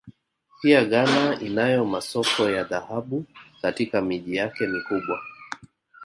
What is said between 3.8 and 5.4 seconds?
miji yake mikubwa